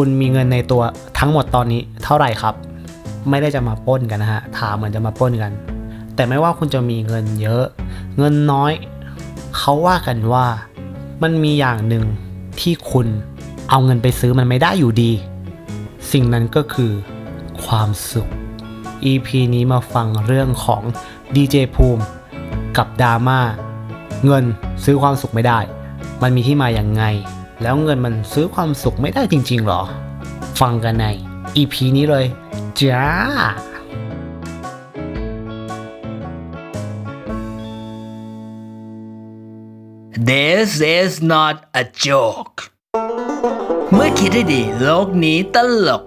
[0.00, 0.82] คุณมีเงินในตัว
[1.18, 2.54] ทั้งหมดตอนนี้เท่าไหร่ครับ
[3.30, 5.52] ไม่ได้จะมาป้นกันนะฮะถามเหมือนจะมาป้นกัน
[6.14, 7.64] แต่ไม่ว่าคุณจะมีเงินเยอะ
[8.18, 8.72] เงินน้อย
[9.56, 10.46] เขาว่ากันว่า
[11.22, 12.04] มันมีอย่างหนึ่ง
[12.60, 13.06] ที่คุณ
[13.70, 15.12] เอาเงินไปซื้อมันไม่ได้อยู่ดี
[16.12, 16.92] สิ่งนั้นก็คือ
[17.64, 18.28] ความสุข
[19.04, 20.82] EP นี้มาฟังเรื่องของ
[21.34, 22.02] DJ ภูมิ
[22.76, 23.40] กับดราม่า
[24.24, 24.44] เงิน
[24.84, 25.58] ซื้อความสุขไม่ได้
[26.22, 27.04] มันมีที่มาอย่างไง
[27.62, 29.82] แล้วเงินมันซื้อความสุขไม่ได้จริงๆหรอ
[30.60, 31.06] ฟังกันใน
[31.56, 32.26] EP นี้เลย
[32.80, 33.06] จ้า
[40.30, 42.58] This is not a joke
[43.94, 45.56] เมื่อคิดให้ดีโลกนี้ต
[45.86, 46.02] ลก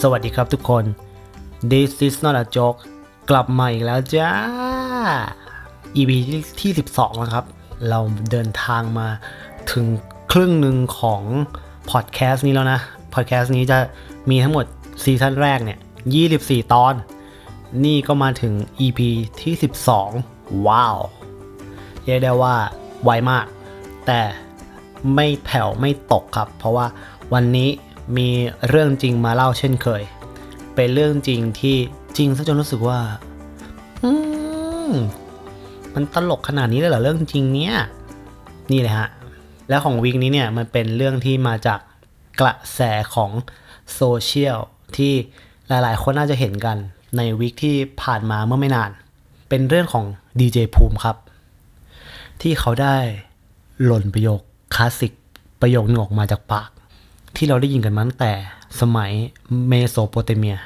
[0.00, 0.84] สวัสดีครับทุกคน
[1.70, 2.80] This is not a joke
[3.30, 4.30] กลับมาอีกแล้วจ้า
[5.96, 6.10] EP
[6.60, 7.44] ที่ 12แล้วครับ
[7.88, 9.08] เราเดินทางมา
[9.72, 9.86] ถึง
[10.32, 11.22] ครึ่งหนึ่งของ
[11.90, 12.80] พอดแคสต์นี้แล้วนะ
[13.14, 13.78] พอดแคสต์นี้จะ
[14.30, 14.64] มีทั้งหมด
[15.02, 15.78] ซีซั่นแรกเนี่ย
[16.24, 16.94] 24 ตอน
[17.84, 19.00] นี่ก็มาถึง EP
[19.40, 19.54] ที่
[20.10, 20.98] 12 ว้าว
[22.04, 22.56] เรียกได้ว่า
[23.04, 23.46] ไวมาก
[24.06, 24.20] แต่
[25.14, 26.86] ไม่แผ่วไม่ตกครับ เพราะว่า
[27.32, 27.68] วันนี้
[28.16, 28.28] มี
[28.68, 30.02] เรื่องจริงมาเล่าเช่นเคย
[30.74, 31.76] เป็นเรื่องจริงที่
[32.16, 32.98] จริงซะจนรู้สึกว่า
[34.04, 34.12] อื
[35.94, 37.74] มันตลกขนาดนี้เลยเหรอเรื่องจริงเนี้ย
[38.70, 39.08] นี่เลยฮะ
[39.68, 41.80] แล้วของวีคนี้เนี่ยมันเป็นเรื่องที่มาจาก
[42.40, 42.80] กระแส
[43.14, 43.30] ของ
[43.94, 44.58] โซเชียล
[44.96, 45.12] ที่
[45.68, 46.76] หลายๆ คนน่าจะเห็นกัน
[47.16, 48.90] ในวีคที่ผ่านมาเมื่อไม่นาน
[49.48, 50.04] เป็นเรื่องของ
[50.40, 51.16] ดีเจภูมิครับ
[52.42, 52.96] ที่เขาได้
[53.84, 54.40] หล่นประโยค
[54.74, 55.12] คลาสสิก
[55.60, 56.70] ประโยคนึงออกมาจากปาก
[57.36, 58.32] ที่เราได้ยินกันมาตั้งแต่
[58.80, 59.10] สมัย
[59.68, 60.56] เมโสโปเตเมีย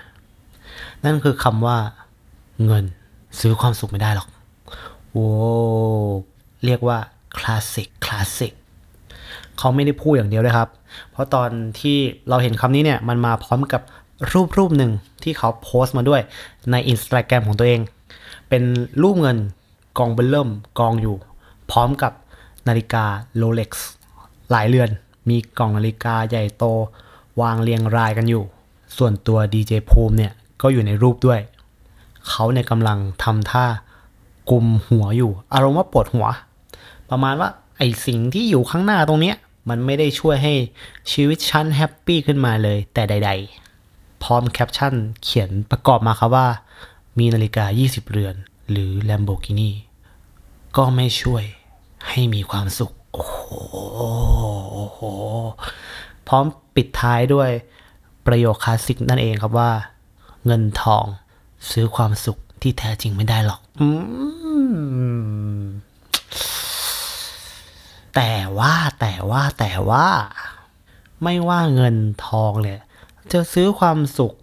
[1.05, 1.79] นั่นคือคำว่า
[2.65, 2.85] เงิน
[3.41, 4.29] ซื้อความสุขไม่ได้หรอก
[5.13, 5.31] โว้
[6.65, 6.99] เรียกว่า
[7.39, 8.53] คลาสสิกคลาสสิก
[9.59, 10.69] เขาไม่ได้พูดอย่างเดียวเลยครับ
[11.11, 11.51] เพราะตอน
[11.81, 11.97] ที่
[12.29, 13.83] เราเห็นคำนี้เนี่ยมันมาพร้อมกับ
[14.33, 16.21] รูปรูปหนึ่งที่เขาโพสต์มาด้วย
[16.71, 17.81] ในอินสตาแกรมของตัวเอง
[18.49, 18.63] เป็น
[19.03, 19.39] รูปเงิน
[19.99, 21.17] กองเบลเริ่มกองอยู่
[21.71, 22.13] พร้อมกับ
[22.69, 23.05] นาฬิกา
[23.37, 23.89] โรเล็กซ์
[24.51, 24.91] หลายเรือน
[25.29, 26.65] มีกล่องนาฬิกาใหญ่โต
[27.41, 28.45] วางเรียงรายกันอยู่
[28.97, 31.41] ส่วนตัวดีเจภูมิเนี่ยก็อยู่ในรูปด้วย
[32.29, 33.67] เขาเนี่ยกำลังทำท่า
[34.51, 36.27] กลุ่มหัวอยู่ อารมณ์ว่าปวดหัว
[37.11, 37.49] ประมาณว่า
[37.79, 39.37] ไอสิ่งที่อยู่ข้างหน้าตรงเนี้ย
[39.69, 40.55] มันไม่ได้ช่วยให้
[41.13, 43.31] ชีวิตฉันแฮปปี้ขึ้นมาเลย แต่ใด
[43.77, 46.47] ๆ พร้อมแคปชั่นเขียนประกอบมาครับว่า
[47.19, 48.35] มีนาฬิกา 20 เรือน
[48.71, 49.71] หรือ Lamborghini
[50.77, 51.45] ก็ไม่ช่วย
[52.09, 53.39] ให้มีความสุข โอ้โห
[54.73, 55.01] โอ้โห
[56.29, 56.45] พร้อม
[56.75, 57.51] ปิดท้ายด้วย
[58.27, 59.71] ประโยคคลาสสิกนั่นเองครับว่า
[60.47, 61.05] เงินทอง
[61.71, 63.83] ซื้อความสุข ที่แท้จริงไม่ได้หรอกอ
[68.15, 70.09] แต่ว่าแต่ว่าแต่ว่า
[71.23, 71.97] ไม่ว่าเงิน
[72.27, 72.81] ทองเนี่ย
[73.33, 74.35] จะซื้อความสุข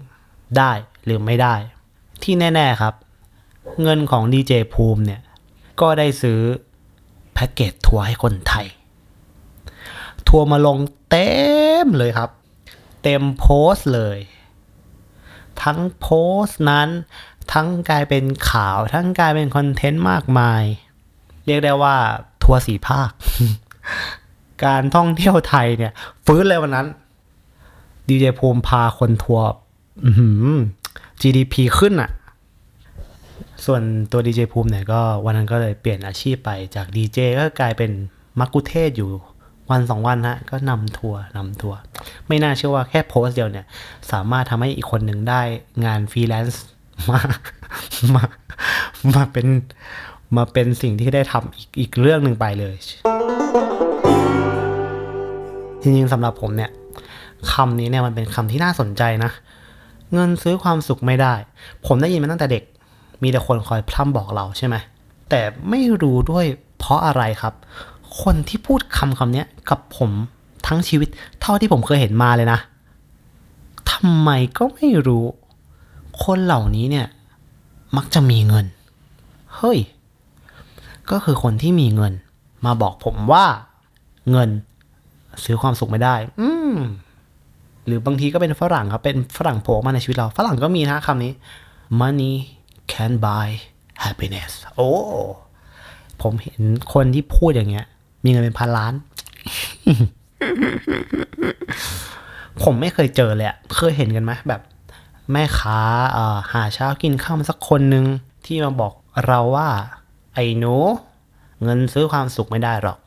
[0.57, 0.71] ได้
[1.05, 1.55] หรือไม่ได้
[2.23, 2.93] ที่แน่ ๆครับ
[3.81, 5.21] เงินของดีเจภูมิเนี่ย
[5.81, 6.39] ก็ได้ซื้อ
[7.33, 8.67] แพ็กเกจทัวร์ให้คนไทย
[10.27, 10.77] ทัวร์มาลง
[11.09, 11.29] เต็
[11.85, 12.29] มเลยครับ
[13.03, 14.19] เต็มโพสต์เลย
[15.61, 16.07] ทั้งโพ
[16.43, 16.89] สต์นั้น
[17.53, 20.63] ทั้งกลายเป็นข่าว ทั้งกลายเป็นคอนเทนต์มากมาย
[21.45, 21.95] เรียกได้ว่า
[22.43, 23.09] ทัวร์สี่ภาค
[24.65, 25.93] การท่องเที่ยวไทยเนี่ย
[26.25, 26.87] ฟื้นเลยวันนั้น
[28.09, 29.47] ดีเจภูมิพาคนทัวร์
[31.21, 32.11] GDP ขึ้นอะ
[33.65, 37.91] ส่วนตัวดีเจภูมิเนี่ยก็วันนั้นก็เลยเปลี่ยนอาชีพไปจากดีเจก็กลายเป็น
[38.39, 39.09] มัคคุเทศก์อยู่
[39.71, 41.79] วันสองวันฮะก็นำทัวร์นำทัวร์
[42.27, 43.65] ไม่น่าเชื่อว่าแค่โพสต์เดียวเนี่ย
[44.11, 45.41] สามารถทำให้อีกคนหนึ่งได้
[45.85, 46.65] งานฟรีแลนซ์
[47.09, 47.19] มา
[48.15, 48.23] มา
[49.15, 49.47] มาเป็น
[50.37, 52.75] มาเป็นสิ่งที่ได้ทำอีกอีกเรื่องหนึ่งไปเลย
[55.81, 56.71] จริงๆสำหรับผมเนี่ย
[57.51, 59.31] คำนี้เนี่ยมันเป็นคำที่น่าสนใจนะ
[60.13, 61.33] เงินซื้อความสุขไม่ได้
[61.85, 62.63] ผมได้ยินมาตั้งแต่เด็ก
[63.21, 64.75] มีแต่คนคอยพร่ำบอกเราใช่ไหม
[65.29, 66.45] แต่ไม่รู้ด้วย
[66.77, 67.53] เพราะอะไรครับ
[68.21, 70.11] คนที่พูดคำคำนี้กับผม
[70.67, 71.09] ทั้งชีวิต
[71.41, 72.59] เท่าที่ผมเคยเห็นมาเลยนะ
[73.91, 75.25] ทำไมก็ไม่รู้
[76.23, 77.07] คนเหล่านี้เนี่ย
[77.97, 78.65] มักจะมีเงิน
[79.55, 79.79] เฮ้ย
[81.11, 82.13] ก็คือคนที่มีเงิน
[82.65, 83.45] มาบอกผมว่า
[84.31, 84.49] เงิน
[85.43, 86.75] ซื้อความสุขไม่ได้ อืม
[87.85, 91.33] หรือบางทีก็เป็นฝรั่งครับ เป็นฝรั่งโผล่มาในชีวิตเรา ฝรั่งก็มีนะคำนี้
[92.01, 92.33] money
[92.91, 93.47] can buy
[94.03, 94.89] happiness โอ้
[96.21, 96.61] ผมเห็น
[96.93, 97.85] คนที่พูดอย่างเงี้ย
[98.23, 98.93] มีเงินเป็นพันล้าน
[102.63, 104.61] ผมไม่เคยเจอเลยอะเคยเห็นกันไหมแบบ
[105.31, 105.79] แม่ค้า
[106.53, 108.05] หาเช้ากินข้าวมาสักคนหนึ่ง
[108.45, 108.93] ที่มาบอก
[109.25, 109.69] เราว่า
[110.33, 110.75] ไอ้หนู
[111.63, 112.97] เงินซื้อความสุขไม่ได้หรอก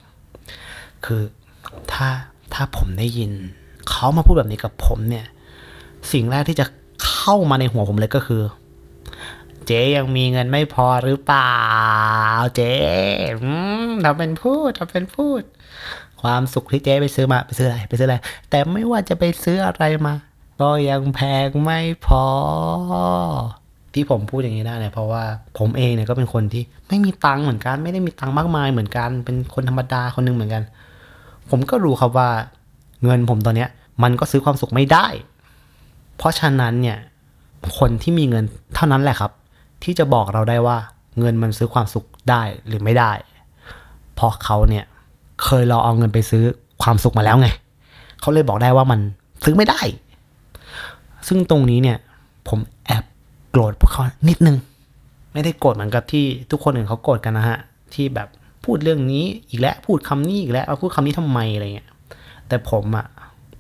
[1.04, 1.22] คือ
[1.92, 2.08] ถ้า
[2.54, 3.32] ถ้าผมได้ยิน
[3.88, 5.26] เขามาพูดแบบนี้กับผมเนี่ย
[6.12, 6.66] สิ่งแรกที่จะ
[7.06, 8.42] เข้ามาในหัวผมเลยก็คือ
[9.66, 11.54] เจ๊ยังมีเงินไม่พอหรือเปล่า
[12.56, 12.74] เจ๊
[14.04, 15.42] ทำเป็นพูดทำเป็นพูด
[16.22, 18.16] ความสุขที่เจ๊ไปซื้อมาไปซื้ออะไรไปซื้ออะไร
[18.50, 20.14] แต่ไม่ว่าจะไปซื้ออะไรมา
[20.60, 22.24] ก็ยังแพงไม่พอ
[23.94, 25.24] ที่ผมพูดอย่างนี้ได้เนี่ยเพราะว่า
[25.58, 30.62] ผมเองเนี่ยก็เป็นคนที่ไม่มีตังค์เหมือนกัน ไม่ได้มีตังค์มากมายเหมือนกัน เป็นคนธรรมดาคนหนึงเหมือนกัน
[31.50, 32.30] ผมก็รู้ครับว่า
[33.04, 33.70] เงินผมตอนเนี้ย
[34.02, 35.06] มันก็ซื้อความสุขไม่ได้
[36.16, 36.98] เพราะฉะนั้นเนี่ย
[37.78, 38.44] คนที่มีเงิน
[38.74, 39.32] เท่านั้นแหละครับ
[39.82, 40.76] ที่จะบอกเราได้ว่า
[41.18, 43.12] เงินมันซื้อความสุขได้หรือไม่ได้
[44.14, 44.84] เพราะเขาเนี่ย
[45.44, 46.44] เคยลอเอาเงินไปซื้อ
[46.82, 47.48] ความสุขมาแล้วไง
[48.20, 49.00] เขาเลยบอกได้ว่ามัน
[49.44, 49.80] ซื้อไม่ได้
[51.28, 51.98] ซึ่งตรงนี้เนี่ย
[52.48, 53.04] ผมแอบ
[53.50, 54.56] โกรธพวกเขานิดนึง
[55.32, 57.58] ไม่ได้โกรธเหมือนกับที่ทุกคนอื่นเขาโกรธกันนะฮะ
[57.94, 58.28] ที่แบบ
[58.64, 61.88] พูดเรื่องนี้อีกแล้วพูดคำนี้อีกแล้วเอาพูดคำนี้ทำไมอะไรเงี้ย
[62.48, 63.06] แต่ผมอะ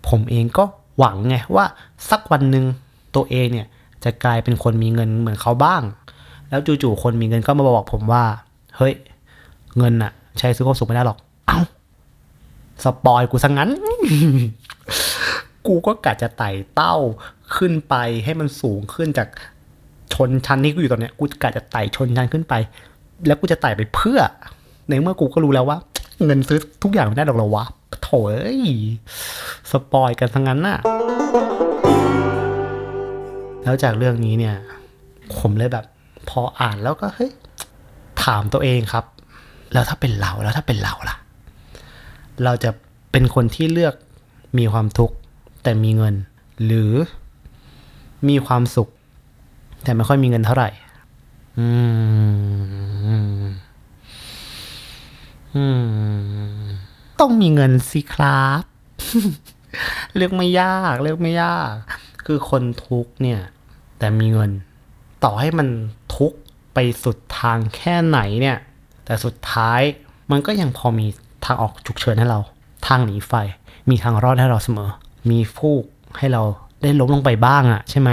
[0.08, 0.64] ผมเองก็
[0.98, 1.64] หวังไงว่า
[2.10, 2.64] สักวันหนึ่ง
[3.16, 3.66] ตัวเองเนี่ย
[4.04, 5.82] จะกลายเป็นคนมีเงินเหมือนเขาบ้าง
[6.48, 8.24] แล้วจู่ๆคนมีเงินก็มาบอกผมว่า
[8.76, 8.94] เฮ้ย
[9.78, 11.58] เงินอะใช้ซื้อความสุขไม่ได้หรอก เอ้า
[12.84, 13.70] สปอยล์กูซะงั้น
[15.68, 16.96] กูก็กะจะไต่เต้า
[17.56, 17.94] ขึ้นไป
[18.24, 19.28] ให้มันสูงขึ้นจาก
[20.14, 22.54] ชนชั้นที่กูอยู่ตอนเนี้ยกูกะจะไต่ชนชั้นขึ้นไป
[23.26, 24.18] แล้วกูจะไต่ไปเพื่อ
[24.88, 25.78] ในเมื่อกูก็รู้แล้วว่า
[26.24, 27.64] เงินซื้อทุกอย่างไม่ได้หรอกหรอวะ
[28.02, 28.62] โถเอ้ย
[29.70, 30.78] สปอยล์กันทั้งนั้นน่ะ
[33.64, 34.56] แล้วจากเรื่องนี้เนี่ย
[35.36, 35.84] ผมเลยแบบ
[36.28, 37.30] พออ่านแล้วก็เฮ้ย
[38.24, 39.04] ถามตัวเองครับ
[39.72, 41.16] แล้วถ้าเป็นเราแล้วถ้าเป็นเราล่ะ
[42.44, 42.70] เราจะ
[43.12, 43.94] เป็นคนที่เลือก
[44.58, 45.14] มีความทุกข์
[45.62, 46.14] แต่มีเงิน
[46.64, 46.92] หรือ
[48.28, 48.88] มีความสุข
[49.82, 50.70] แต่ไม่ค่อยมีเงินเท่าไหร่
[51.58, 51.68] อื
[53.42, 53.44] ม
[55.54, 55.64] อื
[56.62, 56.64] ม
[57.20, 58.62] ต้องมีเงินสิครับ
[60.16, 61.72] เลือกไม่ยาก เลือกไม่ยาก
[62.24, 63.40] คือคนทุกข์เนี่ย
[63.98, 64.50] แต่มีเงิน
[65.24, 65.68] ต่อให้มัน
[66.16, 66.38] ทุกข์
[66.74, 68.58] ไปสุดทางแค่ไหนเนี่ย
[69.04, 69.80] แต่สุดท้าย
[70.30, 71.06] มันก็ยังพอมี
[71.44, 72.40] ทางออกฉุกเฉินให้เรา
[72.86, 73.32] ทางหนีไฟ
[73.90, 74.90] มีทางรอดให้เราเสมอ
[75.30, 75.84] มีฟูก
[76.18, 76.42] ให้เรา
[76.82, 78.10] ได้ล้มลงไปบ้างอะ่ะใช่ไหม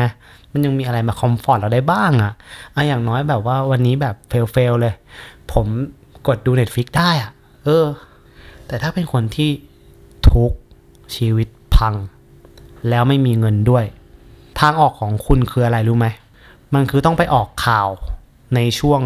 [0.52, 2.32] มันยังมีอะไรมาคอมฟอร์ตเราได้บ้างอะ่ะ
[2.76, 4.94] อะอย่างน้อยแบบว่าวันนี้แบบเฟลเฟลเลย
[5.54, 5.66] ผม
[6.28, 7.32] กดดู Netflix ได้อะ่ะ
[7.66, 7.86] เออ
[8.68, 9.50] แต่ถ้าเป็นคนที่
[10.32, 10.52] ทุก
[11.16, 11.94] ชีวิตพัง
[12.90, 13.86] แล้วไม่มีเงินด้วย
[14.60, 16.08] ทางออกของคุณคืออะไรรู้ไหม
[16.74, 17.90] มันคือต้องไปออกข่าว
[18.56, 19.02] ในช่วง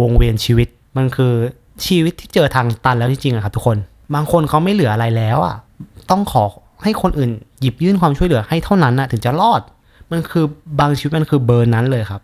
[0.00, 1.34] วงเวียนชีวิต มันคือ
[1.86, 3.78] ชีวิตที่เจอทางตันแล้วจริงๆอะครับทุกคน
[4.14, 5.56] บางคนเขาไม่เหลืออะไรแล้วอะ
[6.10, 6.44] ต้องขอ
[6.82, 7.30] ให้คนอื่น
[7.60, 9.62] หยิบยื่นความช่วยเหลือให้เท่านั้นนะถึงจะรอด
[10.10, 10.44] มันคือ
[10.80, 12.22] บางชีวิตมันคือเบอร์นั้นเลยครับ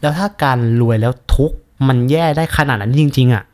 [0.00, 1.52] แล้วถ้าการรวยแล้วทุก
[1.88, 3.44] มันแย่ได้ขนาดนั้นจริง ๆอะ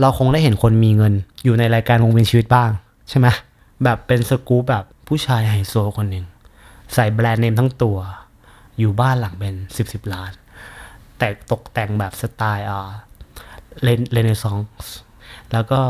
[0.00, 1.12] เราคงได้เห็นคนมีเงิน
[1.44, 2.70] อยู่ในรายการวงเวียนชีวิตบ้าง
[3.08, 3.26] ใช่ไหม
[3.84, 6.24] แบบเป็นสกู๊ปแบบผู้ชายไฮโซคนหนึ่ง
[6.94, 7.98] ใส่แบรนด์เนมทั้งตัว
[8.78, 10.30] อยู่บ้านหลังเป็นสิบสิบล้าน
[11.18, 12.90] แต่ตกแต่งแบบสไตล์อ่า
[13.82, 14.58] เลนเรเนซอง
[15.52, 15.80] แล้วก็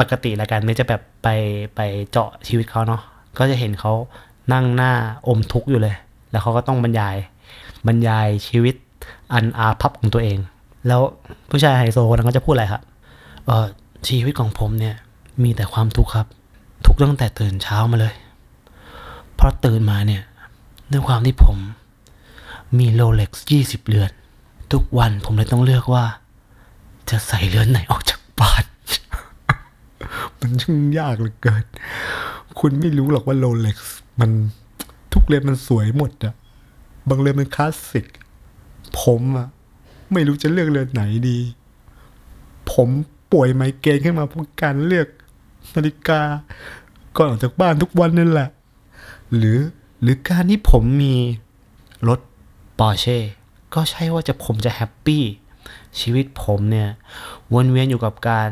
[0.00, 1.28] ปกติรายการนี้จะแบบไป
[1.76, 1.80] ไป
[2.10, 3.02] เจาะชีวิตเขาเนาะ
[3.38, 3.92] ก็จะเห็นเขา
[4.52, 4.92] นั่งหน้า
[5.28, 5.94] อมทุกข์อยู่เลย
[6.30, 7.16] แล้วเขาก็ต้องบรรยาย
[7.86, 8.74] บรรยายชีวิต
[9.32, 10.38] อันอาภัพของตัวเอง
[10.86, 11.00] แล้ว
[11.50, 12.82] ผู้ชายไฮโซคนนั้นก็จะพูดอะไรครับ
[13.46, 13.66] เออ
[14.08, 14.96] ชีวิตของผมเนี่ย
[15.42, 16.26] มีแต่ความทุกข์ครับ
[16.86, 18.14] ทุกตั้งแต่ตื่นเช้ามาเลย
[19.34, 20.22] เพราะตื่นมาเนี่ย
[20.92, 21.56] ด้วยความที่ผม
[22.78, 24.10] มีโรเล็กซ์ยี่สิบเรือน
[24.72, 26.04] ทุกวันผมเลยต้องเลือกว่า
[27.10, 28.71] จะใส่เรือนไหนออกจากบ้านมัน
[30.60, 31.64] ช่างยากเหลือเกิน
[32.58, 34.30] คุณไม่รู้หรอกว่าโรเล็กซ์มัน
[35.12, 36.34] ทุกเรือนมันสวยหมดอะ
[37.08, 38.06] บางเรือนมันคลาสสิก
[39.00, 39.48] ผมอะ
[40.12, 41.38] ไม่รู้จะเลือกเรือนไหนดี
[42.72, 42.88] ผม
[43.32, 45.08] ป่วยไมเกรนขึ้นมาเพราะการเลือก
[45.74, 46.20] นาฬิกา
[47.16, 48.48] ก่อนออกจากบ้านทุกวันนั่นแหละ
[49.36, 49.58] หรือ
[50.02, 51.14] หรือการที่ผมมี
[52.08, 52.20] รถ
[52.78, 53.18] ปอร์เช่
[53.74, 55.22] ก็ใช่ว่าจะผมจะ happy
[56.00, 56.88] ชีวิตผมเนี่ย
[57.54, 58.48] วนเวียนอยู่กับการ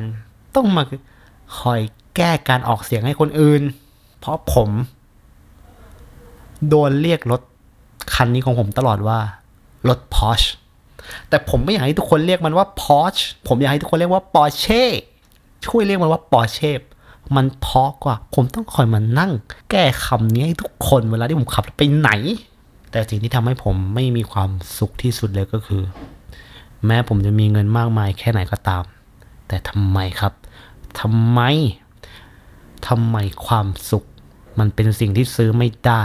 [0.57, 0.83] ต้องมา
[1.59, 1.81] คอย
[2.17, 3.63] แก้การออกเสียงให้คนอื่น
[4.19, 4.69] เพราะผม
[6.69, 7.41] โดนเรียกรถ
[8.15, 9.19] คันนี้ของผมตลอดว่า
[9.89, 10.49] รถ Porsche
[11.29, 14.83] แต่ผมไม่อยากให้ทุกคนเรียกมันว่า Porsche ผมอยากให้ทุกคนเรียกว่า Porsche
[15.67, 16.73] ช่วยเรียกมันว่า Porsche
[17.37, 19.33] มันเพราะกว่า ผมต้องคอยมานั่ง
[19.71, 22.11] แก้คำนี้ให้ทุกคนเวลาที่ผมขับไปไหน
[22.91, 25.83] แต่สิ่งที่ทำให้ผมไม่มีความสุขที่สุดเลยก็คือ
[26.87, 28.85] แม้ผมจะมีเงินมากมายแค่ไหนก็ตาม
[29.49, 30.33] แต่ทำไมครับ
[30.99, 31.41] ทำไม
[32.89, 33.17] ทำไม
[33.47, 34.05] ความสุข
[34.59, 36.05] มันเป็นสิ่งที่ซื้อไม่ได้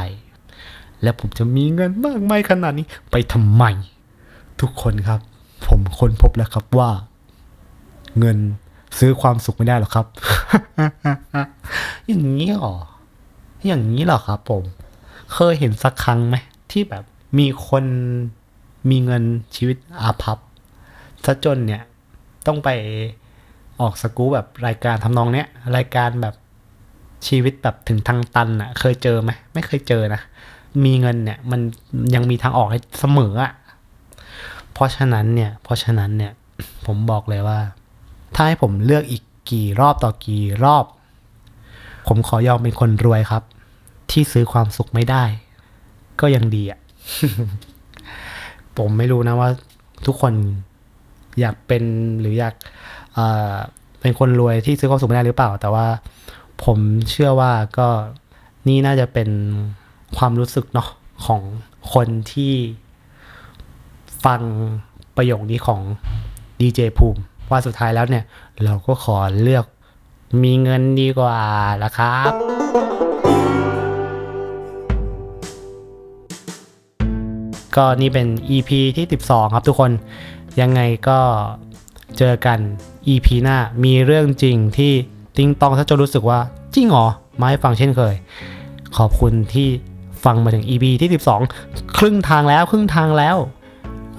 [1.02, 3.64] และผมจะมีเงินมากมายขนาดนี้ ไปทำไม
[4.62, 5.20] ทุกคนครับ
[5.68, 6.92] ผมค้นพบแล้วครับว่า
[8.20, 8.38] เงิน
[8.98, 10.06] ซื้อความสุขไม่ได้หรอกครับ
[12.08, 12.76] อย่างนี้หรอ
[13.66, 14.64] อย่างนี้หรอครับ ผม
[15.34, 16.36] เคยเห็นสักครั้งไหม
[16.72, 17.04] ที่แบบ
[17.40, 17.86] มีคน
[18.90, 19.24] มีเงิน
[19.56, 20.38] ชีวิตอาภัพ
[21.26, 21.84] ซะจนเนี่ย
[22.48, 22.70] ต้องไป
[23.82, 26.36] ออกสกู๊ปแบบรายการทำนองเนี้ยรายการแบบ
[27.28, 30.22] ชีวิตแบบถึงทางตันอะ เคยเจอไหมไม่เคยเจอนะ
[30.86, 31.62] มีเงินเนี่ย มัน
[32.16, 33.54] ยังมีทางออกให้เสมออะ
[34.74, 36.32] เพราะฉะนั้นเนี่ย เพราะฉะนั้นเนี่ย
[36.86, 37.60] ผมบอกเลยว่า
[38.36, 40.86] ถ้าให้ผมเลือกอีกกี่รอบต่อกี่รอบ
[42.08, 43.44] ผมขอยอมเป็นคนรวยครับ
[44.12, 45.24] ที่ซื้อความสุขไม่ได้
[46.22, 46.80] ก็ยังดีอะ
[48.78, 49.50] ผมไม่รู้นะว่า
[50.06, 50.34] ทุกคน
[51.40, 51.84] อยากเป็น
[52.20, 52.56] หรืออยาก
[54.00, 55.88] เป็นคนรวยที่ซื้อความสุขไม่ได้หรือเปล่า แต่ว่า
[56.64, 56.78] ผม
[57.10, 57.88] เชื่อว่าก็
[58.68, 59.30] นี่น่าจะเป็น
[60.18, 60.90] ความรู้สึกเนาะ
[61.26, 61.42] ของ
[61.94, 62.54] คนที่
[64.26, 64.42] ฟัง
[65.18, 65.82] ประโยคนี้ของ
[66.60, 67.20] ดีเจภูมิ
[67.50, 68.24] ว่าสุดท้ายแล้วเนี่ย
[68.64, 69.66] เราก็ขอเลือก
[70.44, 71.40] มีเงินดีกว่า
[71.84, 72.32] ละครับ
[77.76, 79.92] ก็นี่เป็น EP ที่ 12 ครับทุกคน
[80.62, 81.20] ยังไงก็
[82.18, 82.60] เจอกัน
[83.08, 84.94] EP หน้ามีเรื่องจริงที่
[85.38, 86.40] ติ้งตองถ้าจะรู้สึกว่า
[86.74, 87.08] จริงเหรอ
[87.40, 88.16] มาให้ฟังเช่นเคย
[88.98, 89.68] ขอบคุณที่
[90.24, 91.10] ฟังมาถึง EP ที่
[91.52, 93.38] 12 ครึ่งทางแล้วครึ่งทางแล้ว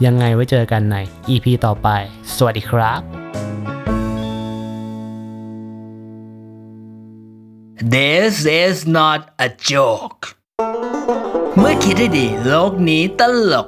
[0.05, 0.97] ยังไงไว้เจอกันใน
[1.29, 1.89] EP ต่อไป
[2.37, 3.01] สวัสดีครับ
[7.95, 10.23] This is not a joke
[11.59, 13.67] เมื่อคิดให้ดีโลกนี้ตลก